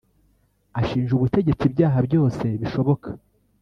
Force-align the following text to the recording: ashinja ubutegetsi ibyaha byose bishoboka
ashinja 0.79 1.11
ubutegetsi 1.15 1.63
ibyaha 1.69 1.99
byose 2.07 2.45
bishoboka 2.61 3.07